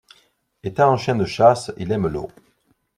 [0.63, 2.27] Étant un chien de chasse, il aime l'eau.